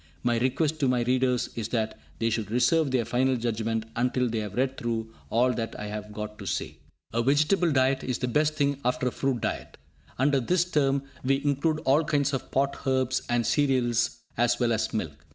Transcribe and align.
My 0.23 0.39
request 0.39 0.79
to 0.79 0.87
my 0.87 1.03
readers 1.03 1.51
is 1.55 1.67
that 1.69 1.95
they 2.17 2.31
should 2.31 2.49
reserve 2.49 2.89
their 2.89 3.05
final 3.05 3.35
judgments 3.35 3.87
until 3.95 4.27
they 4.27 4.39
have 4.39 4.55
read 4.55 4.75
through 4.75 5.13
all 5.29 5.53
that 5.53 5.79
I 5.79 5.85
have 5.85 6.11
got 6.11 6.39
to 6.39 6.47
say. 6.47 6.77
A 7.13 7.21
vegetable 7.21 7.71
diet 7.71 8.03
is 8.03 8.17
the 8.17 8.27
best 8.27 8.59
after 8.83 9.09
a 9.09 9.11
fruit 9.11 9.41
diet. 9.41 9.77
Under 10.17 10.39
this 10.39 10.65
term 10.65 11.03
we 11.23 11.45
include 11.45 11.81
all 11.85 12.03
kinds 12.03 12.33
of 12.33 12.49
pot 12.49 12.77
herbs 12.87 13.21
and 13.29 13.45
cereals, 13.45 14.21
as 14.37 14.59
well 14.59 14.73
as 14.73 14.91
milk. 14.91 15.23